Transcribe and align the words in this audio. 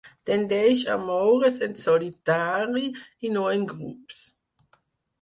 Tendeix 0.27 0.81
a 0.93 0.95
moure's 1.01 1.59
en 1.69 1.77
solitari, 1.83 2.85
i 3.31 3.35
no 3.37 3.47
en 3.59 3.71
grups. 3.77 4.29